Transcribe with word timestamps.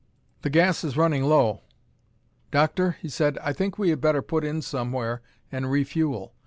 "The 0.41 0.49
gas 0.49 0.83
is 0.83 0.97
running 0.97 1.23
low. 1.25 1.61
Doctor," 2.49 2.97
he 3.03 3.07
said. 3.07 3.37
"I 3.37 3.53
think 3.53 3.77
we 3.77 3.91
had 3.91 4.01
better 4.01 4.23
put 4.23 4.43
in 4.43 4.63
somewhere 4.63 5.21
and 5.51 5.69
refuel. 5.69 6.33